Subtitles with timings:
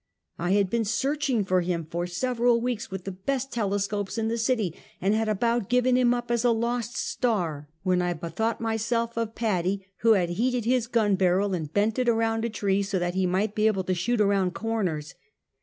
[0.39, 4.29] I had been searching for him for several weeks with the best tel escopes in
[4.29, 8.59] the city, and had about given him up as a lost star, when I bethought
[8.59, 12.81] me of Paddy, who had heated his gun barrel and bent it around a tree
[12.81, 15.13] so that he might be able to shoot around corners.